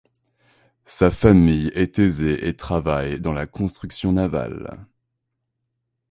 Sa 0.85 1.11
famille 1.11 1.67
est 1.75 1.99
aisée 1.99 2.47
et 2.47 2.55
travaille 2.55 3.21
dans 3.21 3.33
la 3.33 3.45
construction 3.45 4.11
navale. 4.13 4.83